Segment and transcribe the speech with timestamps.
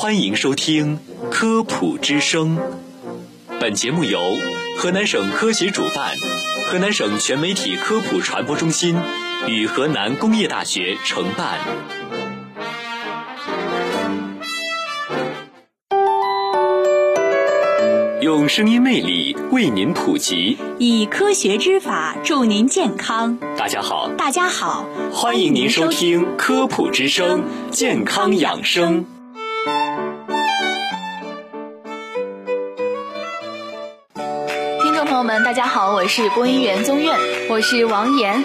[0.00, 0.98] 欢迎收听
[1.30, 2.56] 《科普之声》。
[3.60, 4.18] 本节目由
[4.78, 6.16] 河南省科协主办，
[6.64, 8.96] 河南省全媒体科普传播中心
[9.46, 11.58] 与河南工业大学承办。
[18.22, 23.36] 用声音魅力为您普及，以科学之法助您健康。
[23.54, 29.04] 大家好，大家好，欢迎您收听《科普之声》健康养生。
[35.38, 37.16] 大家好，我是播音员宗苑，
[37.48, 38.42] 我是王岩。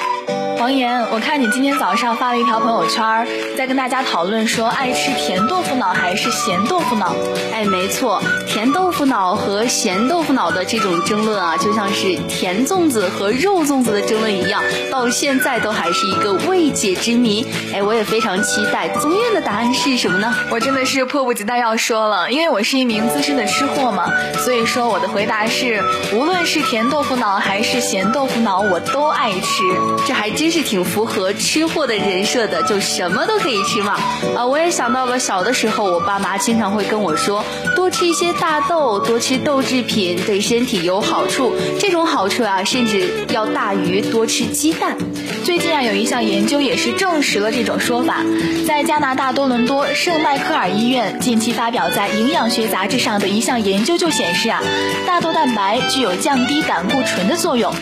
[0.66, 7.16] 王岩，我看你今天早上发了一条朋友圈，在跟大家讨论说爱吃甜豆腐脑还是咸豆腐脑。
[7.54, 14.60] 哎，没错，甜豆腐脑和咸豆腐脑的这种争论啊，就像是甜粽子和肉粽子的争论一样，
[14.90, 17.46] 到现在都还是一个未解之谜。
[17.72, 20.34] 哎，我也非常期待宗院的答案是什么呢？
[20.50, 24.12] 我真的是迫不及待要说了，因为我是一名资深的吃货嘛，
[24.44, 25.80] 所以说我的回答是，
[26.12, 29.62] 无论是甜豆腐脑还是咸豆腐脑，我都爱吃。
[30.08, 30.55] 这还真。
[30.56, 34.00] 是挺符合吃货的人设的，就什么都可以吃嘛。
[34.38, 37.44] 啊，我也想到了小的时候，我爸妈经常会跟我说，
[37.76, 41.54] 多吃一些大豆，多吃豆制品，对身体有好处。
[41.78, 44.96] 这种好处啊，甚至要大于多吃鸡蛋。
[45.44, 48.24] 最近啊，有一项研究也是证实了这种说法。
[48.66, 54.64] 在加拿大多伦多圣迈克尔医院近期发表在《营养学杂志》上的一项研究就显示啊，
[55.06, 57.74] 大豆蛋白具有降低胆固醇的作用。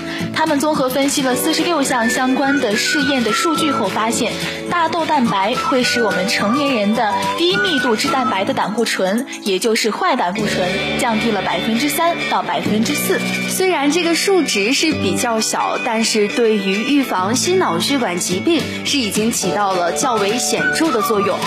[0.44, 4.33] 他们综合分析了四十六项相关的试验的数据后发现，
[4.69, 10.67] 大豆蛋白会使我们成年人的低密度脂蛋白的胆固醇，也就是坏胆固醇，
[10.99, 13.21] 降低了百分之三到百分之四。
[13.47, 21.39] 虽然这个数值是比较小，但是对于预防心脑血管疾病是已经起到了较为显著的作用。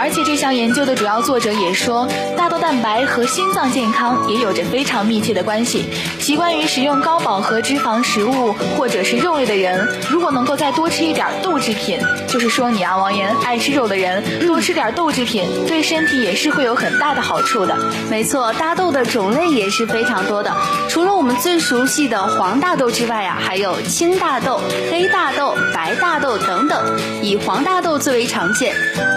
[0.00, 5.86] 而且这项研究的主要作者也说，大豆蛋白和心脏健康也有着非常密切的关系。
[6.20, 17.78] 习惯于食用高饱和脂肪食食物或者是肉类的人，如果能够再多吃一点豆制品，就是说你啊，王岩爱吃肉的人，多吃点豆制品，对身体也是会有很大的好处的。
[18.10, 20.52] 没错，大豆的种类也是非常多的，
[20.88, 28.74] 除了我们最熟悉的黄大豆之外啊，还有青大豆、黑大豆、白大豆等等，以黄大豆最为常见。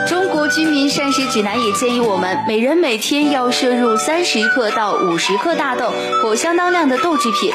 [0.08, 5.92] 中国居民膳食指南也建议我们每人每天要摄入三十克到五十克大豆
[6.22, 7.52] 或相当量的豆制品。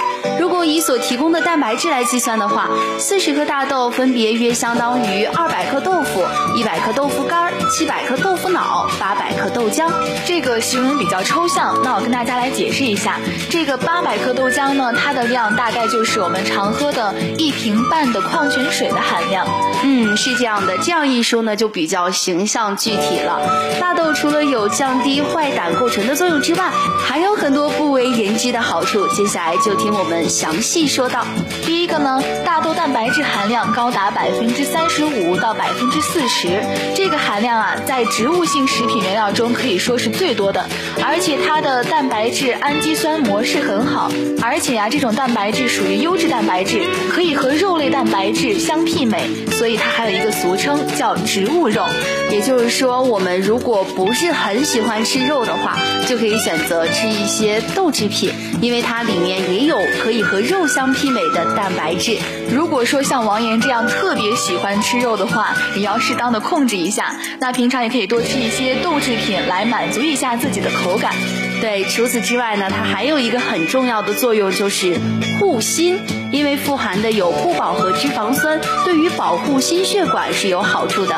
[0.57, 6.25] 若以所提供的蛋白质来计算的话，四十克大豆分别约相当于二百克豆腐、
[6.57, 9.91] 一百克豆腐干、七百克豆腐脑、八百克豆浆。
[10.25, 13.21] 这个形容比较抽象，那我跟大家来解释一下。
[13.51, 19.47] 这个八百克豆浆呢，它的量大概就是我们常喝的一瓶半的矿泉水的含量。
[19.85, 20.79] 嗯，是这样的。
[20.79, 22.75] 这样一说呢，就比较形象。
[22.79, 23.39] 具体了，
[23.79, 26.71] 大豆除了有降低坏胆固醇的作用之外，
[27.07, 29.07] 还有很多不为人知的好处。
[29.09, 31.27] 接下来就听我们小详细说到。
[31.65, 36.63] 第一个呢，大豆蛋白质含量高达百分之三十五到百分之四十，
[36.95, 40.65] 这个含量啊，在植物性食品原料中可以说是最多的。
[41.03, 44.09] 而且它的蛋白质氨基酸模式很好，
[44.41, 51.87] 而且呀，这种蛋白质属于优质蛋白质，可以和肉类蛋白质相媲美，所以它还有一个俗称叫植物肉，
[52.31, 52.57] 也就。
[52.59, 55.79] 是说，我们如果不是很喜欢吃肉的话，
[56.09, 62.17] 就可以选择吃一些豆制品，因为它里面也有可以和肉相媲美的蛋白质。
[62.51, 67.15] 如果说像王岩这样特别喜欢吃肉的话，也要适当的控制一下。
[67.39, 71.13] 那平常也可以多吃一些豆制品来满足一下自己的口感。
[71.61, 74.99] 对，除此之外呢，它还有一个很重要的作用，就是
[75.41, 75.99] 护心，
[76.31, 81.15] 因为富含的有不饱和脂肪酸，对于保护心血管是有好处的。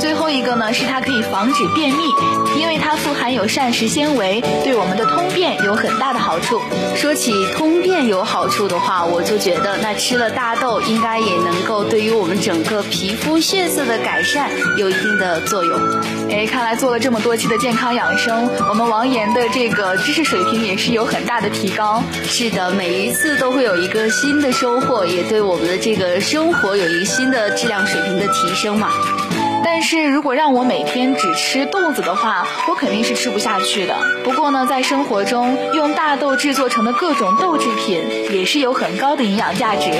[0.00, 2.04] 最后一个呢，是它可以防止便秘，
[2.58, 6.60] 因为它富含有膳食纤维，对我们的通便有很大的好处。
[6.94, 15.78] 说起通便有好处的话，我就觉得那吃了大豆应该也能够对于我们整个皮肤血色的改善有一定的作用。
[16.30, 22.02] 哎，看来做了这么多期的健康养生，我们王岩的这个知识水平也是有很大的提高。
[22.24, 28.90] 是的，每一次都会有一个新的收获，也对我们的这个生活有一个新的质量水平的提升嘛。
[29.74, 33.96] 但是如果让我每天只吃豆子的话，我肯定是吃不下去的。
[34.22, 38.00] 不过呢，在生活中用大豆制作成的各种豆制品
[38.30, 39.90] 也是有很高的营养价值。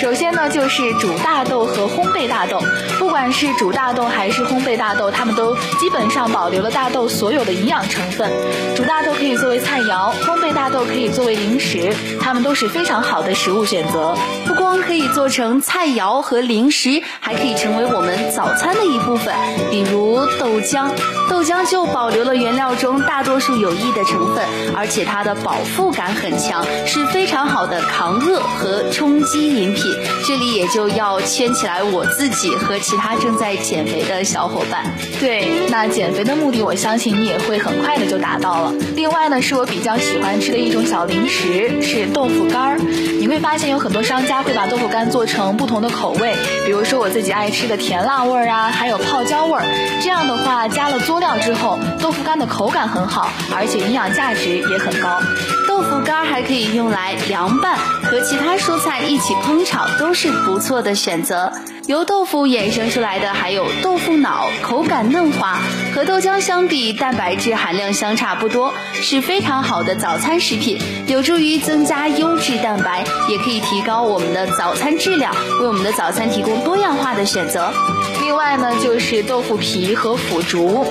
[0.00, 2.62] 首先呢，就是煮大豆和烘焙大豆。
[2.98, 8.30] 不管是煮大豆还是烘焙大豆，它们都基本上保留了大豆所有的营养成分。
[8.76, 14.16] 煮大豆可以作为菜肴，烘焙大豆可以作为零食，它们都是非常好的食物选择。
[14.46, 19.17] 不光可以做成菜肴和零食，还可以成为我们早餐的一部分。
[19.18, 19.34] 粉
[19.70, 20.90] 比如豆浆，
[21.28, 24.44] 豆浆就保留了原料中大多数有益的成分，
[24.76, 29.84] 而且它的饱腹感很强，是非常好的抗饿和充饥饮品。
[30.26, 34.84] 这里也就要圈起来我自己和其他正在减肥的小伙伴。
[35.20, 38.72] 对，那减肥的目的，我相信你也会很快的就达到了。
[38.94, 42.78] 另外呢，是我比较喜欢吃的一种小零食，是豆腐干儿。
[43.20, 46.34] 你会发现有很多商家会把豆腐干做成不同的口味，
[46.64, 49.64] 比如说我自己爱吃的甜辣味儿啊，还有泡椒味儿。
[50.02, 55.20] 这样的话，加了佐料之后，豆腐干的口感很好，而且营养价值也很高。
[55.66, 61.52] 豆腐干还可以用来凉拌，和其他蔬菜一起烹炒都是不错的选择。
[61.86, 65.58] 由豆腐衍生出来的还有豆腐脑，口感嫩滑，
[65.94, 77.72] 和豆浆相比，蛋白质含量相差不多，是非常好的早餐食品，有助于增加优质蛋白，也可以提高我们的早餐质量，为我们的早餐提供多样化的选择。
[78.28, 80.84] 另外呢，就是豆腐皮和腐竹。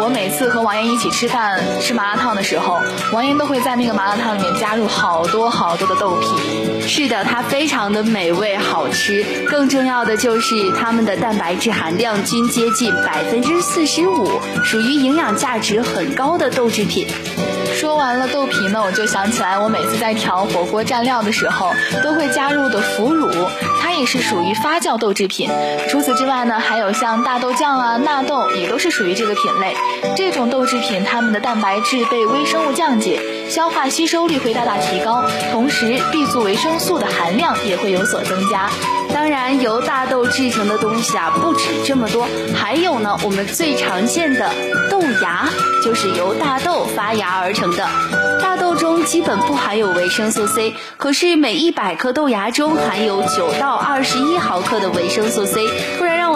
[0.00, 2.80] 我每次和王岩一起吃饭吃麻辣烫的时候，
[3.12, 6.88] 王岩都会在那个麻辣烫里面加入好多好多的豆皮。
[6.88, 17.06] 是的，它非常的美味好吃，更重要的就是它们的蛋白质含量均接近百分之四十五，属于营养价值很高的豆制品。
[17.74, 21.70] 说完了豆皮呢，我就想起来，我每次在调火锅蘸料的时候，
[22.02, 23.28] 都会加入的腐乳，
[23.98, 25.50] 也是属于发酵豆制品。
[25.88, 29.74] 除此之外呢，还有像大豆酱啊、纳豆，也都是属于这个品类。
[30.16, 38.70] 这种豆制品，它们的蛋白质被微生物降解，消化吸收率会大大提高，同时 B 族维生素的含量也会有所增加。
[39.12, 44.50] 当然，由大豆制成的东西啊，不止这么多，还有呢，我们最常见的
[44.90, 45.48] 豆芽，
[45.82, 47.88] 就是由大豆发芽而成的。
[48.40, 55.66] 大豆中基本不含有维生素 C，可是每一百颗豆芽中含有九到二十一毫克的维生素 C。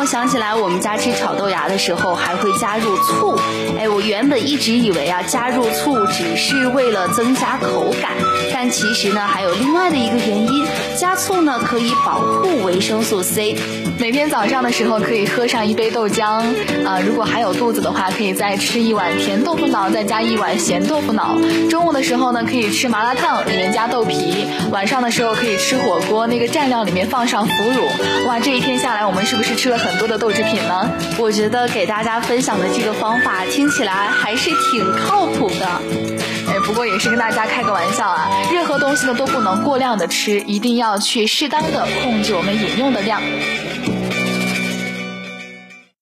[0.02, 3.38] 我想起来，我们家吃炒豆芽的时候还会加入醋。
[3.78, 8.10] 哎，我原本一直以为啊，加入醋只是为了增加口感，
[8.52, 10.66] 但其实呢，还有另外的一个原因，
[10.98, 13.56] 加醋呢可以保护维生素 C。
[14.00, 16.42] 每天早上的时候可以喝上一杯豆浆，
[16.84, 21.38] 啊，如果还有肚子的话，可以再吃一碗甜豆腐脑，再加一碗咸豆腐脑。
[21.70, 28.26] 中午的时候呢，可以吃麻辣烫，里面加豆皮；晚上的时候可以吃火锅，那个蘸料里面放上腐乳。
[28.26, 30.90] 哇，这一天下来，我们是不是吃了很很多的豆制品呢？
[31.18, 35.66] 我觉得给大家分享的这个方法听起来还是挺靠谱的。
[36.48, 43.20] 哎，不过也是跟大家开个玩笑啊，任何东西呢都不能过量的吃，一定要去适当的控制我们饮用的量。